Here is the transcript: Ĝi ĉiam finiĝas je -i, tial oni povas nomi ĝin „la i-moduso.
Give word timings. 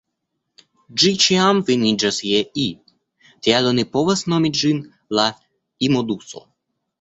Ĝi 1.01 1.09
ĉiam 1.25 1.59
finiĝas 1.67 2.17
je 2.29 2.39
-i, 2.61 2.65
tial 3.49 3.69
oni 3.73 3.85
povas 3.97 4.25
nomi 4.35 4.53
ĝin 4.63 4.81
„la 5.21 5.27
i-moduso. 5.89 6.45